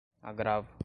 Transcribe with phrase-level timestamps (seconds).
[0.23, 0.71] agravo